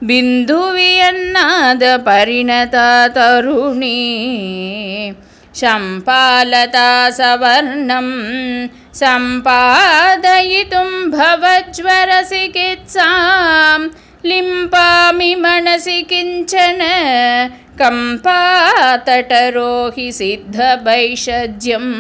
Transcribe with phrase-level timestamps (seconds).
[0.09, 4.01] बिन्दुवियन्नादपरिणता तरुणी
[5.61, 6.89] शम्पालता
[7.19, 8.09] सवर्णं
[9.01, 11.51] सम्पादयितुं भवज्वरचिकित्सां
[14.31, 16.81] लिम्पामि मनसि किञ्चन
[17.81, 18.49] कम्पातटरोहि
[20.19, 21.93] सिद्धभैषज्यम्